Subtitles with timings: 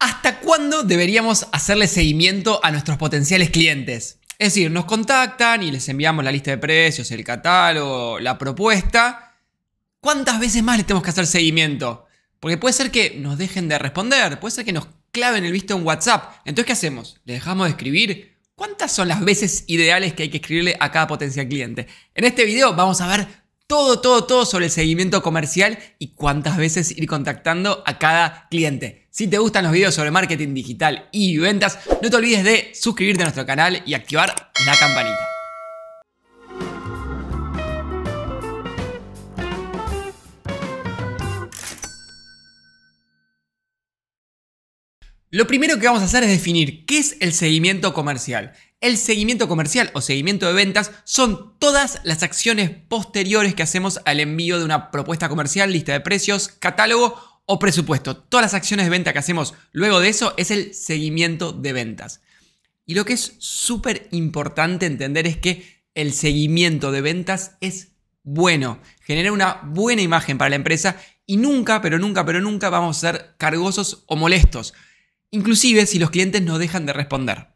[0.00, 4.18] ¿Hasta cuándo deberíamos hacerle seguimiento a nuestros potenciales clientes?
[4.38, 9.36] Es decir, nos contactan y les enviamos la lista de precios, el catálogo, la propuesta.
[10.00, 12.06] ¿Cuántas veces más le tenemos que hacer seguimiento?
[12.40, 15.76] Porque puede ser que nos dejen de responder, puede ser que nos claven el visto
[15.76, 16.32] en WhatsApp.
[16.46, 17.20] Entonces, ¿qué hacemos?
[17.26, 18.38] ¿Le dejamos de escribir?
[18.54, 21.86] ¿Cuántas son las veces ideales que hay que escribirle a cada potencial cliente?
[22.14, 23.28] En este video vamos a ver
[23.70, 29.06] todo, todo, todo sobre el seguimiento comercial y cuántas veces ir contactando a cada cliente.
[29.10, 33.22] Si te gustan los videos sobre marketing digital y ventas, no te olvides de suscribirte
[33.22, 35.20] a nuestro canal y activar la campanita.
[45.30, 48.52] Lo primero que vamos a hacer es definir qué es el seguimiento comercial.
[48.80, 54.20] El seguimiento comercial o seguimiento de ventas son todas las acciones posteriores que hacemos al
[54.20, 58.16] envío de una propuesta comercial, lista de precios, catálogo o presupuesto.
[58.16, 62.22] Todas las acciones de venta que hacemos luego de eso es el seguimiento de ventas.
[62.86, 67.88] Y lo que es súper importante entender es que el seguimiento de ventas es
[68.22, 70.96] bueno, genera una buena imagen para la empresa
[71.26, 74.72] y nunca, pero nunca, pero nunca vamos a ser cargosos o molestos
[75.30, 77.48] inclusive si los clientes no dejan de responder.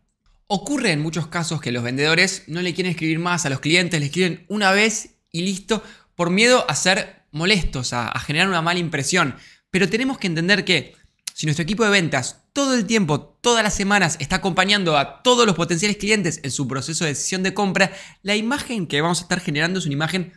[0.47, 3.99] Ocurre en muchos casos que los vendedores no le quieren escribir más a los clientes,
[3.99, 5.83] le escriben una vez y listo,
[6.15, 9.37] por miedo a ser molestos, a, a generar una mala impresión.
[9.71, 10.95] Pero tenemos que entender que
[11.35, 15.45] si nuestro equipo de ventas todo el tiempo, todas las semanas, está acompañando a todos
[15.45, 19.23] los potenciales clientes en su proceso de decisión de compra, la imagen que vamos a
[19.23, 20.33] estar generando es una imagen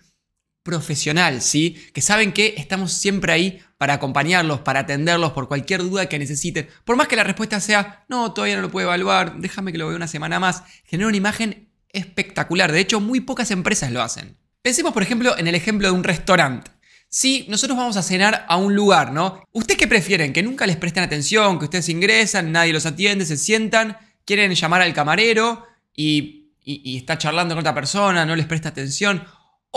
[0.67, 1.81] profesional, ¿sí?
[1.93, 6.67] Que saben que estamos siempre ahí para acompañarlos, para atenderlos por cualquier duda que necesiten.
[6.83, 9.87] Por más que la respuesta sea, no, todavía no lo puedo evaluar, déjame que lo
[9.87, 12.71] vea una semana más, genera una imagen espectacular.
[12.71, 14.37] De hecho, muy pocas empresas lo hacen.
[14.61, 16.69] Pensemos, por ejemplo, en el ejemplo de un restaurante.
[17.07, 19.41] Si nosotros vamos a cenar a un lugar, ¿no?
[19.53, 20.33] ¿Ustedes qué prefieren?
[20.33, 21.57] ¿Que nunca les presten atención?
[21.57, 25.65] ¿Que ustedes ingresan, nadie los atiende, se sientan, quieren llamar al camarero
[25.95, 29.23] y, y está charlando con otra persona, no les presta atención?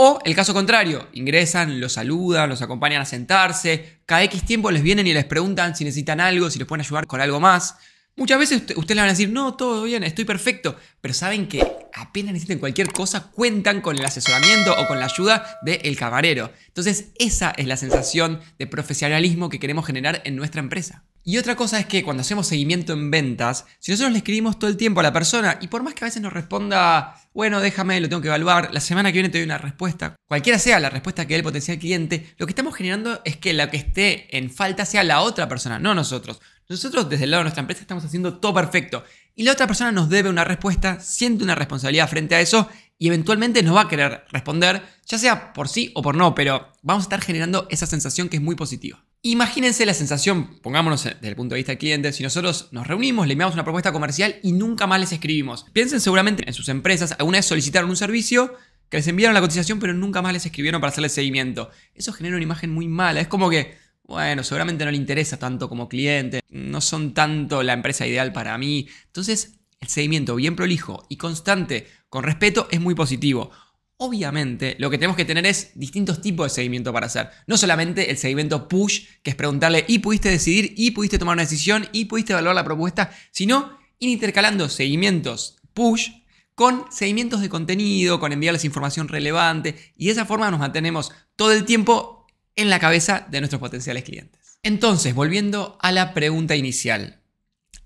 [0.02, 4.82] O el caso contrario, ingresan, los saludan, los acompañan a sentarse, cada X tiempo les
[4.82, 7.76] vienen y les preguntan si necesitan algo, si les pueden ayudar con algo más.
[8.16, 11.66] Muchas veces ustedes le van a decir, no, todo bien, estoy perfecto, pero saben que
[11.92, 16.50] apenas necesiten cualquier cosa, cuentan con el asesoramiento o con la ayuda del camarero.
[16.68, 21.04] Entonces, esa es la sensación de profesionalismo que queremos generar en nuestra empresa.
[21.22, 24.70] Y otra cosa es que cuando hacemos seguimiento en ventas, si nosotros le escribimos todo
[24.70, 28.00] el tiempo a la persona y por más que a veces nos responda, bueno, déjame,
[28.00, 30.88] lo tengo que evaluar, la semana que viene te doy una respuesta, cualquiera sea la
[30.88, 34.34] respuesta que dé el potencial cliente, lo que estamos generando es que la que esté
[34.36, 36.40] en falta sea la otra persona, no nosotros.
[36.68, 39.04] Nosotros desde el lado de nuestra empresa estamos haciendo todo perfecto
[39.40, 42.68] y la otra persona nos debe una respuesta, siente una responsabilidad frente a eso
[42.98, 46.70] y eventualmente nos va a querer responder, ya sea por sí o por no, pero
[46.82, 49.02] vamos a estar generando esa sensación que es muy positiva.
[49.22, 53.26] Imagínense la sensación, pongámonos desde el punto de vista del cliente, si nosotros nos reunimos,
[53.26, 55.64] le enviamos una propuesta comercial y nunca más les escribimos.
[55.72, 58.52] Piensen seguramente en sus empresas, alguna vez solicitaron un servicio
[58.90, 61.70] que les enviaron la cotización pero nunca más les escribieron para hacerle seguimiento.
[61.94, 63.74] Eso genera una imagen muy mala, es como que,
[64.10, 68.58] bueno, seguramente no le interesa tanto como cliente, no son tanto la empresa ideal para
[68.58, 68.88] mí.
[69.06, 73.52] Entonces, el seguimiento bien prolijo y constante con respeto es muy positivo.
[73.98, 77.30] Obviamente, lo que tenemos que tener es distintos tipos de seguimiento para hacer.
[77.46, 81.44] No solamente el seguimiento push, que es preguntarle y pudiste decidir, y pudiste tomar una
[81.44, 86.10] decisión, y pudiste evaluar la propuesta, sino intercalando seguimientos push
[86.56, 91.52] con seguimientos de contenido, con enviarles información relevante, y de esa forma nos mantenemos todo
[91.52, 92.19] el tiempo
[92.56, 94.58] en la cabeza de nuestros potenciales clientes.
[94.62, 97.20] Entonces, volviendo a la pregunta inicial,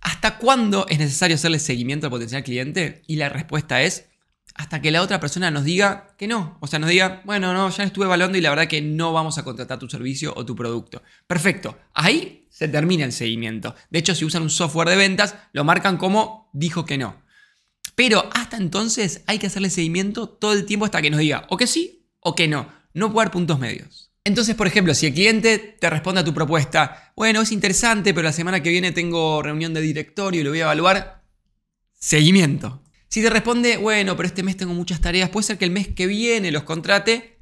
[0.05, 3.03] ¿Hasta cuándo es necesario hacerle seguimiento al potencial cliente?
[3.07, 4.11] Y la respuesta es
[4.55, 6.59] hasta que la otra persona nos diga que no.
[6.61, 9.39] O sea, nos diga, bueno, no, ya estuve evaluando y la verdad que no vamos
[9.39, 11.03] a contratar tu servicio o tu producto.
[11.27, 11.79] Perfecto.
[11.95, 13.75] Ahí se termina el seguimiento.
[13.89, 17.23] De hecho, si usan un software de ventas, lo marcan como dijo que no.
[17.95, 21.57] Pero hasta entonces hay que hacerle seguimiento todo el tiempo hasta que nos diga o
[21.57, 22.71] que sí o que no.
[22.93, 24.13] No puede haber puntos medios.
[24.27, 28.25] Entonces, por ejemplo, si el cliente te responde a tu propuesta, bueno, es interesante, pero
[28.25, 31.23] la semana que viene tengo reunión de directorio y lo voy a evaluar,
[31.93, 32.83] seguimiento.
[33.09, 35.89] Si te responde, bueno, pero este mes tengo muchas tareas, puede ser que el mes
[35.89, 37.39] que viene los contrate,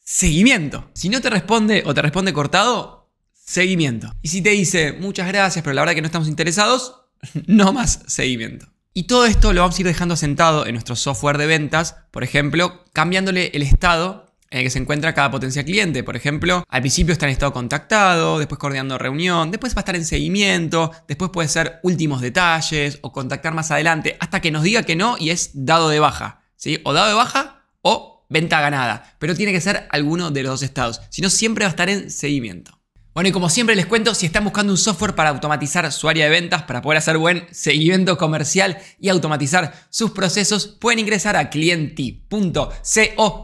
[0.00, 0.90] seguimiento.
[0.92, 4.12] Si no te responde o te responde cortado, seguimiento.
[4.20, 6.96] Y si te dice, muchas gracias, pero la verdad que no estamos interesados,
[7.46, 8.66] no más seguimiento.
[8.92, 12.24] Y todo esto lo vamos a ir dejando sentado en nuestro software de ventas, por
[12.24, 16.02] ejemplo, cambiándole el estado en el que se encuentra cada potencial cliente.
[16.02, 19.96] Por ejemplo, al principio está en estado contactado, después coordinando reunión, después va a estar
[19.96, 24.82] en seguimiento, después puede ser últimos detalles o contactar más adelante, hasta que nos diga
[24.82, 26.42] que no y es dado de baja.
[26.56, 26.80] ¿sí?
[26.84, 29.16] O dado de baja o venta ganada.
[29.18, 31.00] Pero tiene que ser alguno de los dos estados.
[31.10, 32.77] Si no, siempre va a estar en seguimiento.
[33.14, 36.26] Bueno, y como siempre les cuento, si están buscando un software para automatizar su área
[36.26, 41.50] de ventas, para poder hacer buen seguimiento comercial y automatizar sus procesos, pueden ingresar a
[41.50, 42.72] clienti.co,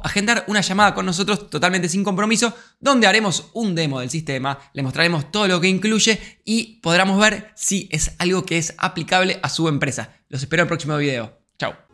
[0.05, 4.85] agendar una llamada con nosotros totalmente sin compromiso, donde haremos un demo del sistema, les
[4.85, 9.49] mostraremos todo lo que incluye y podremos ver si es algo que es aplicable a
[9.49, 10.11] su empresa.
[10.29, 11.37] Los espero en el próximo video.
[11.59, 11.94] Chao.